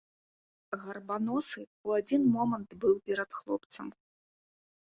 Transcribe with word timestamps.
Гарбаносы 0.85 1.59
ў 1.65 1.87
адзін 2.03 2.21
момант 2.39 2.69
быў 2.85 2.95
перад 3.11 3.29
хлопцам. 3.43 3.87